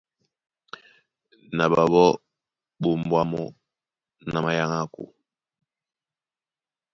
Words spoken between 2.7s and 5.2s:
ɓá ombwá mɔ́ na mayaŋako.